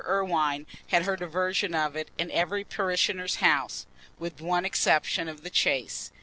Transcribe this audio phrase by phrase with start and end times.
[0.03, 3.85] Irwine had heard a version of it in every parishioner's house,
[4.17, 6.11] with the one exception of the Chase.